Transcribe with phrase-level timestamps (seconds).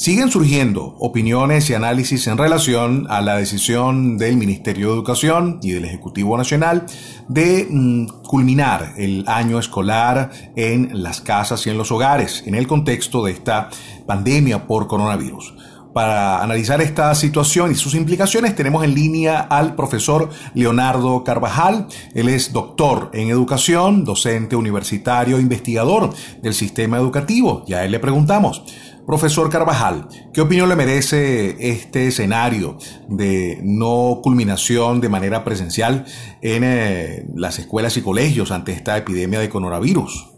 [0.00, 5.72] Siguen surgiendo opiniones y análisis en relación a la decisión del Ministerio de Educación y
[5.72, 6.86] del Ejecutivo Nacional
[7.28, 12.66] de mm, culminar el año escolar en las casas y en los hogares en el
[12.66, 13.68] contexto de esta
[14.06, 15.52] pandemia por coronavirus.
[15.92, 21.88] Para analizar esta situación y sus implicaciones tenemos en línea al profesor Leonardo Carvajal.
[22.14, 26.10] Él es doctor en educación, docente universitario, investigador
[26.42, 27.64] del sistema educativo.
[27.66, 28.62] Ya a él le preguntamos,
[29.04, 36.04] profesor Carvajal, ¿qué opinión le merece este escenario de no culminación de manera presencial
[36.40, 40.30] en eh, las escuelas y colegios ante esta epidemia de coronavirus?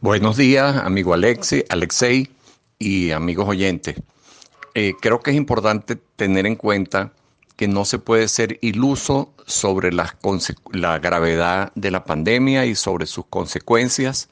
[0.00, 2.30] Buenos días, amigo Alexi, Alexei
[2.78, 3.96] y amigos oyentes.
[4.74, 7.12] Eh, creo que es importante tener en cuenta
[7.56, 10.16] que no se puede ser iluso sobre la,
[10.72, 14.30] la gravedad de la pandemia y sobre sus consecuencias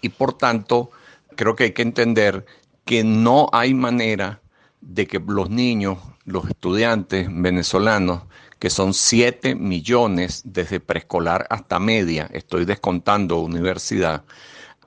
[0.00, 0.90] y por tanto
[1.36, 2.46] creo que hay que entender
[2.84, 4.40] que no hay manera
[4.80, 8.22] de que los niños, los estudiantes venezolanos,
[8.58, 14.24] que son 7 millones desde preescolar hasta media, estoy descontando universidad,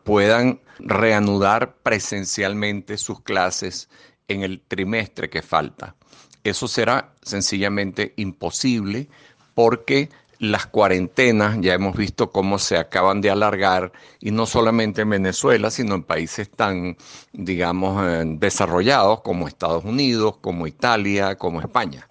[0.03, 3.89] puedan reanudar presencialmente sus clases
[4.31, 5.95] en el trimestre que falta.
[6.43, 9.07] Eso será sencillamente imposible
[9.53, 10.09] porque
[10.41, 15.69] las cuarentenas ya hemos visto cómo se acaban de alargar y no solamente en Venezuela,
[15.69, 16.97] sino en países tan,
[17.31, 22.07] digamos, eh, desarrollados como Estados Unidos, como Italia, como España.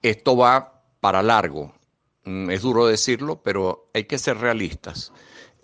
[0.00, 1.74] Esto va para largo.
[2.24, 5.12] Mm, es duro decirlo, pero hay que ser realistas.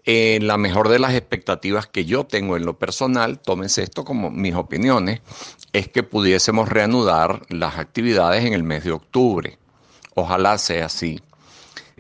[0.07, 4.55] La mejor de las expectativas que yo tengo en lo personal, tómense esto como mis
[4.55, 5.21] opiniones,
[5.73, 9.59] es que pudiésemos reanudar las actividades en el mes de octubre.
[10.15, 11.21] Ojalá sea así,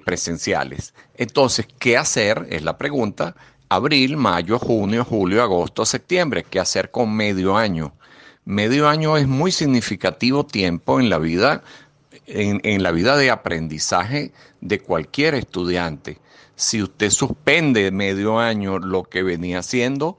[0.04, 0.94] presenciales.
[1.16, 2.46] Entonces, ¿qué hacer?
[2.48, 3.34] Es la pregunta.
[3.68, 6.46] Abril, mayo, junio, julio, agosto, septiembre.
[6.48, 7.92] ¿Qué hacer con medio año?
[8.44, 11.64] Medio año es muy significativo tiempo en la vida,
[12.28, 16.20] en, en la vida de aprendizaje de cualquier estudiante
[16.56, 20.18] si usted suspende medio año lo que venía haciendo,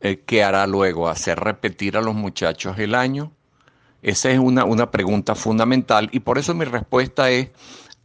[0.00, 1.08] eh, ¿qué hará luego?
[1.08, 3.32] ¿Hacer repetir a los muchachos el año?
[4.02, 7.50] Esa es una, una pregunta fundamental y por eso mi respuesta es,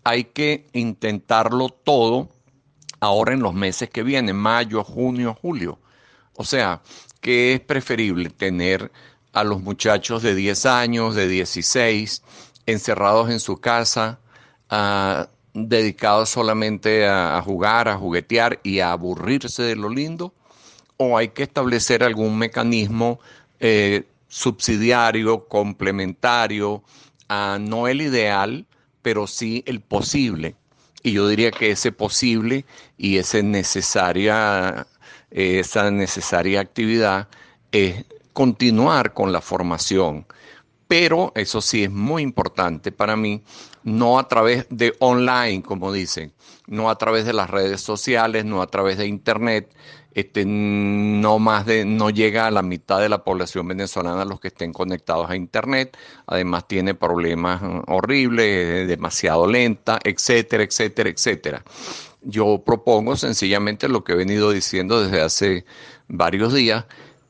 [0.04, 2.30] hay que intentarlo todo
[3.00, 5.80] ahora en los meses que vienen, mayo, junio, julio.
[6.36, 6.82] O sea,
[7.22, 8.92] ¿qué es preferible tener
[9.32, 12.22] a los muchachos de 10 años, de 16,
[12.66, 14.20] encerrados en su casa,
[14.70, 20.34] a dedicados solamente a, jugar, a juguetear y a aburrirse de lo lindo?
[20.98, 23.20] ¿O hay que establecer algún mecanismo
[23.60, 26.84] eh, subsidiario, complementario,
[27.28, 28.66] a no el ideal,
[29.02, 30.56] pero sí el posible?
[31.04, 32.66] Y yo diría que ese posible
[32.98, 34.88] y ese necesaria,
[35.32, 37.28] esa necesaria actividad
[37.72, 40.26] es continuar con la formación.
[40.88, 43.44] Pero eso sí es muy importante para mí,
[43.84, 46.34] no a través de online, como dicen,
[46.68, 49.74] no a través de las redes sociales, no a través de internet,
[50.16, 54.48] este, no más de, no llega a la mitad de la población venezolana los que
[54.48, 61.64] estén conectados a internet, además tiene problemas mm, horribles, demasiado lenta, etcétera, etcétera, etcétera.
[62.22, 65.66] Yo propongo sencillamente lo que he venido diciendo desde hace
[66.08, 66.86] varios días,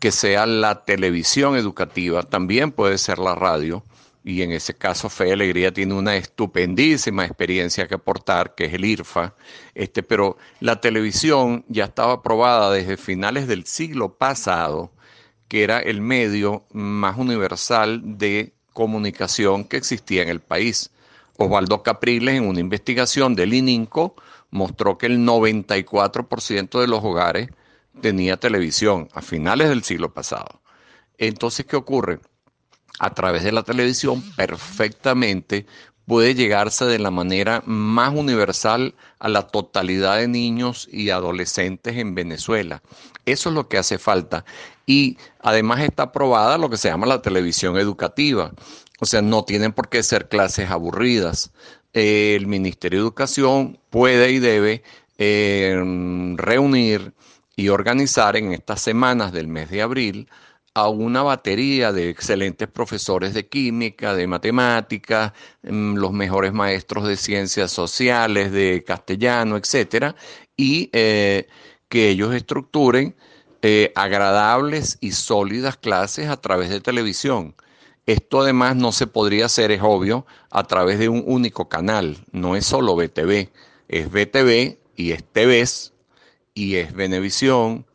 [0.06, 3.84] que sea la televisión educativa, también puede ser la radio,
[4.24, 8.74] y en ese caso Fe y Alegría tiene una estupendísima experiencia que aportar, que es
[8.76, 9.34] el IRFA,
[9.74, 14.92] este, pero la televisión ya estaba aprobada desde finales del siglo pasado,
[15.48, 20.92] que era el medio más universal de comunicación que existía en el país.
[21.38, 24.14] Osvaldo Capriles, en una investigación del ININCO,
[24.52, 27.50] mostró que el 94% de los hogares
[28.02, 30.62] tenía televisión a finales del siglo pasado.
[31.18, 32.20] Entonces, ¿qué ocurre?
[33.00, 35.66] a través de la televisión perfectamente
[36.06, 42.14] puede llegarse de la manera más universal a la totalidad de niños y adolescentes en
[42.14, 42.84] Venezuela.
[43.26, 44.46] Eso es lo que hace falta.
[44.86, 48.52] Y además está aprobada lo que se llama la televisión educativa.
[49.00, 51.52] O sea, no tienen por qué ser clases aburridas.
[51.94, 54.84] el Ministerio de Educación puede y debe
[55.18, 55.76] eh,
[56.36, 57.14] reunir
[57.55, 60.29] y organizar en estas semanas del mes de abril
[60.73, 67.16] a una batería de excelentes profesores de química, de matemática, mm, los mejores maestros de
[67.17, 70.16] ciencias sociales, de castellano, etcétera,
[70.57, 71.47] y eh,
[71.90, 73.16] que ellos estructuren
[73.61, 77.55] eh, agradables y sólidas clases a través de televisión.
[78.05, 82.17] Esto además no se podría hacer, es obvio, a través de un único canal.
[82.31, 83.49] No es solo BTV,
[83.87, 85.95] es BTV y es TVS
[86.55, 87.85] y es Venevisión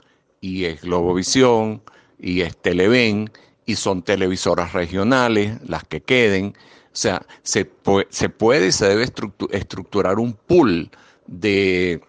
[0.41, 1.83] y es Globovisión
[2.21, 3.31] y es Televen
[3.67, 6.55] y son televisoras regionales las que queden.
[6.93, 7.71] O sea, se,
[8.11, 9.05] se puede y se debe
[9.51, 10.91] estructurar un pool
[11.27, 12.01] de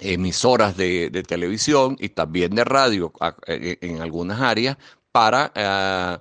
[0.00, 3.12] emisoras de, televisión y también de radio
[3.46, 4.76] en, algunas áreas
[5.12, 6.18] para eh,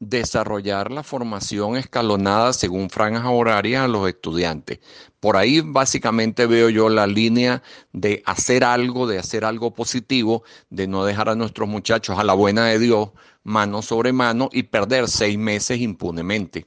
[0.00, 4.80] desarrollar la formación escalonada según franjas horarias a los estudiantes.
[5.20, 7.62] Por ahí básicamente veo yo la línea
[7.92, 12.34] de hacer algo, de hacer algo positivo, de no dejar a nuestros muchachos a la
[12.34, 13.10] buena de Dios,
[13.42, 16.66] mano sobre mano, y perder seis meses impunemente.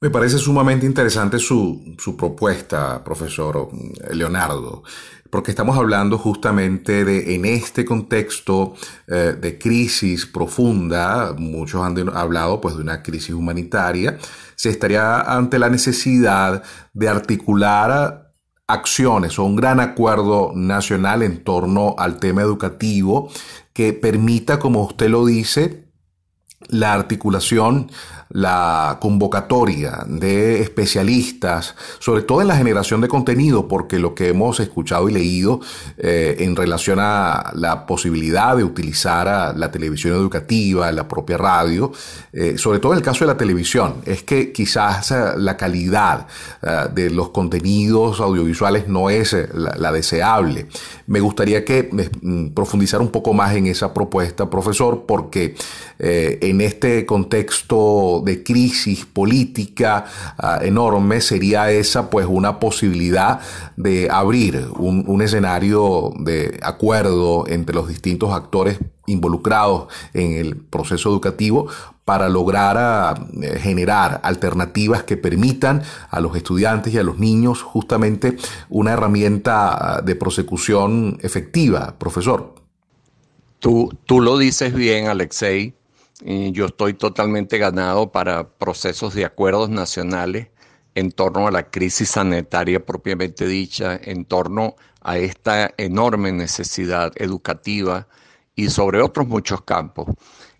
[0.00, 3.68] Me parece sumamente interesante su, su propuesta, profesor
[4.10, 4.82] Leonardo
[5.32, 8.74] porque estamos hablando justamente de, en este contexto
[9.08, 14.18] eh, de crisis profunda, muchos han hablado pues de una crisis humanitaria,
[14.56, 16.62] se estaría ante la necesidad
[16.92, 18.30] de articular
[18.66, 23.30] acciones o un gran acuerdo nacional en torno al tema educativo
[23.72, 25.81] que permita, como usted lo dice,
[26.68, 27.88] la articulación
[28.32, 34.58] la convocatoria de especialistas, sobre todo en la generación de contenido, porque lo que hemos
[34.58, 35.60] escuchado y leído
[35.98, 41.92] eh, en relación a la posibilidad de utilizar la televisión educativa, la propia radio,
[42.32, 46.26] eh, sobre todo en el caso de la televisión, es que quizás eh, la calidad
[46.92, 50.68] de los contenidos audiovisuales no es la, deseable.
[51.12, 51.90] Me gustaría que
[52.22, 55.54] mm, profundizar un poco más en esa propuesta, profesor, porque
[55.98, 60.06] en este contexto de crisis política
[60.38, 63.40] ah, enorme, sería esa pues una posibilidad
[63.76, 71.68] de abrir un, escenario de acuerdo entre los distintos actores involucrados en el proceso educativo
[72.12, 73.14] para lograr ah,
[73.56, 78.36] generar alternativas que permitan a los estudiantes y a los niños justamente
[78.68, 82.54] una herramienta ah, de prosecución efectiva, profesor.
[83.60, 85.74] Tú, tú lo dices bien, Alexei
[86.52, 90.48] yo estoy totalmente ganado para procesos de acuerdos nacionales
[90.94, 98.06] en torno a la crisis sanitaria propiamente dicha, en torno a esta enorme necesidad educativa
[98.54, 100.08] y sobre otros muchos campos.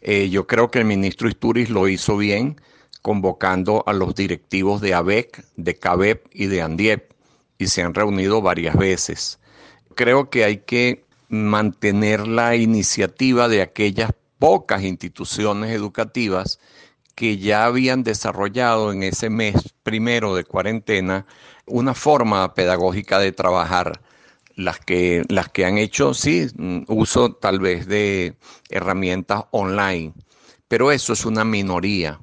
[0.02, 2.60] Eh, yo creo que el ministro Isturiz lo hizo bien
[3.02, 7.12] convocando a los directivos de ABEC, de CABEP y de ANDIEP
[7.58, 9.38] y se han reunido varias veces.
[9.94, 16.58] Creo que hay que mantener la iniciativa de aquellas pocas instituciones educativas
[17.14, 19.54] que ya habían desarrollado en ese mes
[19.84, 21.26] primero de cuarentena
[21.66, 24.00] una forma pedagógica de trabajar.
[24.54, 26.46] Las que, las que han hecho, sí,
[26.88, 28.36] uso tal vez de
[28.68, 30.12] herramientas online,
[30.68, 32.20] pero eso es una minoría.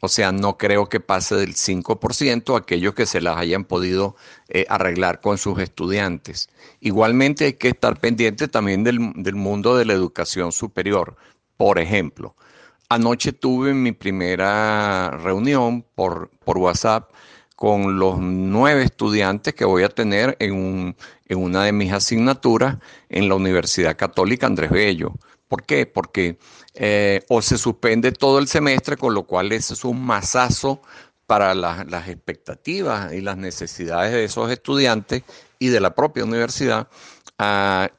[0.00, 4.16] O sea, no creo que pase del 5% aquellos que se las hayan podido
[4.48, 6.50] eh, arreglar con sus estudiantes.
[6.80, 11.16] Igualmente hay que estar pendiente también del, del mundo de la educación superior.
[11.56, 12.36] Por ejemplo,
[12.90, 17.10] anoche tuve mi primera reunión por, por WhatsApp
[17.54, 20.96] con los nueve estudiantes que voy a tener en,
[21.30, 22.78] una de mis asignaturas
[23.08, 25.14] en la Universidad Católica Andrés Bello.
[25.48, 25.86] ¿Por qué?
[25.86, 26.38] Porque
[26.74, 30.80] eh, o se suspende todo el semestre, con lo cual es un masazo
[31.26, 35.22] para las expectativas y las necesidades de esos estudiantes
[35.58, 36.88] y de la propia universidad,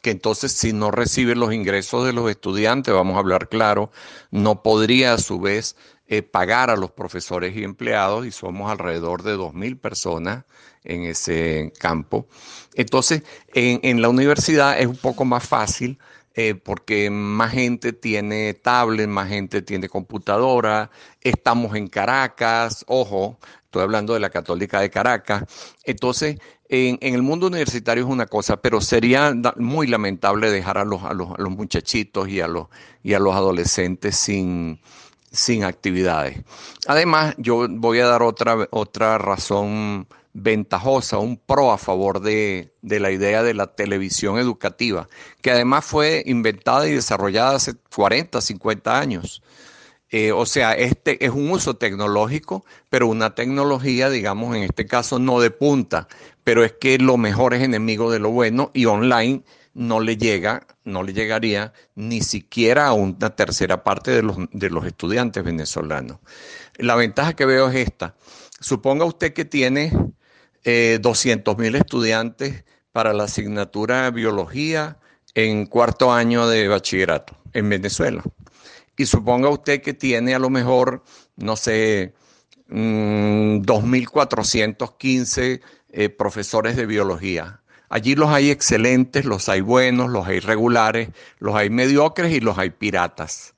[0.01, 3.91] que entonces si no recibe los ingresos de los estudiantes, vamos a hablar claro,
[4.31, 5.75] no podría a su vez
[6.07, 10.45] eh, pagar a los profesores y empleados y somos alrededor de 2.000 personas
[10.83, 12.27] en ese campo.
[12.75, 15.97] Entonces, en, la universidad es un poco más fácil
[16.35, 23.81] eh, porque más gente tiene tablet, más gente tiene computadora, estamos en Caracas, ojo, estoy
[23.81, 25.43] hablando de la Católica de Caracas.
[25.85, 26.38] Entonces,
[26.69, 31.13] en, el mundo universitario es una cosa, pero sería muy lamentable dejar a los, a
[31.13, 32.67] los, muchachitos y a los,
[33.03, 34.79] y a los adolescentes sin,
[35.36, 36.44] sin actividades.
[36.88, 43.00] Además, yo voy a dar otra, otra razón ventajosa, un pro a favor de, de,
[43.00, 45.08] la idea de la televisión educativa,
[45.42, 49.42] que además fue inventada y desarrollada hace 40, 50 años.
[50.10, 55.20] Eh, o sea, este es un uso tecnológico, pero una tecnología, digamos, en este caso
[55.20, 56.08] no de punta,
[56.44, 59.44] pero es que lo mejor es enemigo de lo bueno y online
[59.75, 64.70] no le llega, no le llegaría ni siquiera a una tercera parte de los, de
[64.70, 66.20] los estudiantes venezolanos.
[66.77, 68.15] La ventaja que veo es esta.
[68.60, 69.91] Suponga usted que tiene
[70.63, 74.98] eh, 200 mil estudiantes para la asignatura de biología
[75.34, 78.24] en cuarto año de bachillerato en Venezuela.
[78.98, 81.03] Y suponga usted que tiene a lo mejor,
[81.36, 82.13] no sé,
[82.70, 87.62] 2.415 mm, eh, profesores de biología.
[87.89, 92.58] Allí los hay excelentes, los hay buenos, los hay regulares, los hay mediocres y los
[92.58, 93.54] hay piratas.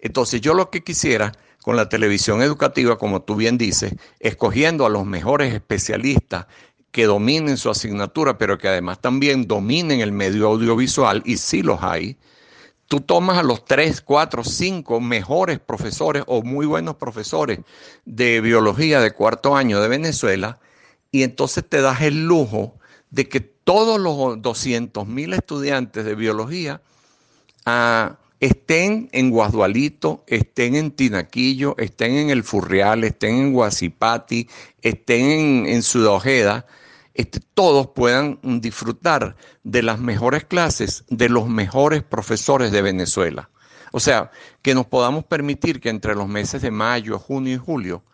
[0.00, 4.90] Entonces yo lo que quisiera con la televisión educativa, como tú bien dices, escogiendo a
[4.90, 6.46] los mejores especialistas
[6.90, 11.82] que dominen su asignatura, pero que además también dominen el medio audiovisual, y sí los
[11.82, 12.16] hay,
[12.88, 17.60] tú tomas a los tres, cuatro, cinco mejores profesores o muy buenos profesores
[18.04, 20.58] de biología de cuarto año de Venezuela,
[21.12, 22.79] y entonces te das el lujo
[23.10, 26.80] de que todos los 200 mil estudiantes de biología
[27.66, 34.48] ah, estén en Guadualito, estén en Tinaquillo, estén en El Furrial, estén en Guasipati,
[34.80, 35.82] estén en, en
[37.14, 43.50] este, todos puedan disfrutar de las mejores clases de los mejores profesores de Venezuela.
[43.92, 44.30] O sea,
[44.62, 48.04] que nos podamos permitir que entre los meses de mayo, junio y julio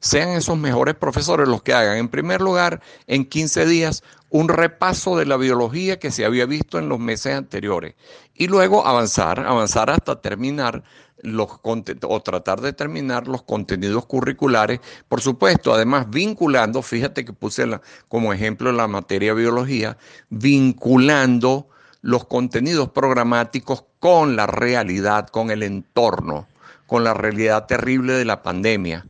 [0.00, 4.02] sean esos mejores profesores los que hagan, en primer lugar, en 15 días,
[4.36, 7.94] un repaso de la biología que se había visto en los meses anteriores
[8.34, 10.82] y luego avanzar, avanzar hasta terminar
[11.22, 17.64] los o tratar de terminar los contenidos curriculares, por supuesto, además vinculando, fíjate que puse
[18.08, 19.96] como ejemplo la materia biología,
[20.28, 21.68] vinculando
[22.02, 26.46] los contenidos programáticos con la realidad, con el entorno,
[26.86, 29.06] con la realidad terrible de la pandemia.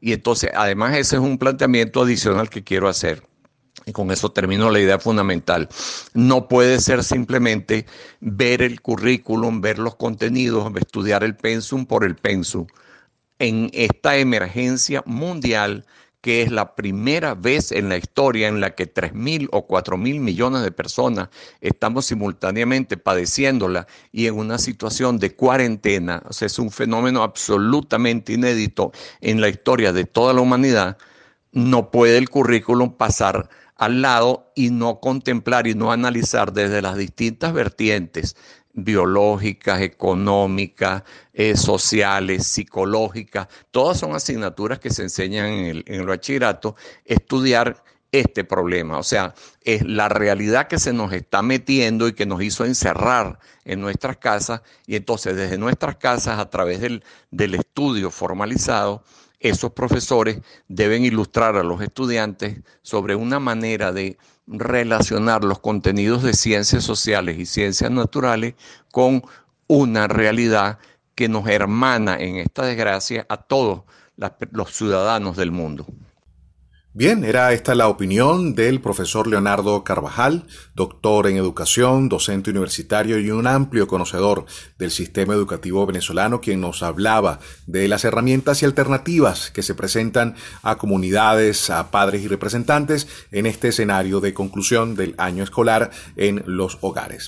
[0.00, 3.26] Y entonces, además, ese es un planteamiento adicional que quiero hacer.
[3.84, 5.68] Y con eso termino la idea fundamental.
[6.14, 7.86] No puede ser simplemente
[8.20, 12.66] ver el currículum, ver los contenidos, estudiar el pensum por el pensum.
[13.38, 15.84] En esta emergencia mundial,
[16.26, 19.96] que es la primera vez en la historia en la que 3 mil o 4
[19.96, 21.28] mil millones de personas
[21.60, 28.32] estamos simultáneamente padeciéndola y en una situación de cuarentena, o sea, es un fenómeno absolutamente
[28.32, 28.90] inédito
[29.20, 30.98] en la historia de toda la humanidad,
[31.52, 36.96] no puede el currículum pasar al lado y no contemplar y no analizar desde las
[36.96, 38.36] distintas vertientes
[38.72, 41.02] biológicas, económicas,
[41.32, 48.44] eh, sociales, psicológicas, todas son asignaturas que se enseñan en el, en bachillerato, estudiar este
[48.44, 48.98] problema.
[48.98, 53.38] O sea, es la realidad que se nos está metiendo y que nos hizo encerrar
[53.64, 59.02] en nuestras casas y entonces desde nuestras casas a través del estudio formalizado
[59.40, 66.32] esos profesores deben ilustrar a los estudiantes sobre una manera de relacionar los contenidos de
[66.32, 68.54] ciencias sociales y ciencias naturales
[68.92, 69.22] con
[69.66, 70.78] una realidad
[71.14, 73.82] que nos hermana en esta desgracia a todos
[74.52, 75.86] los ciudadanos del mundo.
[76.98, 83.30] Bien, era esta la opinión del profesor Leonardo Carvajal, doctor en educación, docente universitario y
[83.30, 84.46] un amplio conocedor
[84.78, 90.36] del sistema educativo venezolano, quien nos hablaba de las herramientas y alternativas que se presentan
[90.62, 96.44] a comunidades, a padres y representantes en este escenario de conclusión del año escolar en
[96.46, 97.24] los hogares.